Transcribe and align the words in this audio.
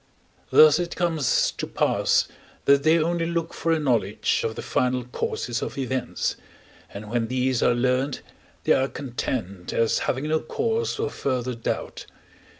Thus 0.49 0.79
it 0.79 0.95
comes 0.95 1.51
to 1.51 1.67
pass 1.67 2.27
that 2.65 2.81
they 2.81 2.97
only 2.97 3.27
look 3.27 3.53
for 3.53 3.71
a 3.71 3.77
knowledge 3.77 4.41
of 4.43 4.55
the 4.55 4.63
final 4.63 5.03
causes 5.03 5.61
of 5.61 5.77
events, 5.77 6.37
and 6.91 7.07
when 7.07 7.27
these 7.27 7.61
are 7.61 7.75
learned, 7.75 8.21
they 8.63 8.73
are 8.73 8.87
content, 8.87 9.73
as 9.73 9.99
having 10.09 10.27
no 10.27 10.39
cause 10.39 10.95
for 10.95 11.11
further 11.11 11.53
doubt. 11.53 12.07